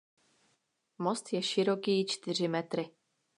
[0.97, 2.89] Most je široký čtyři metry.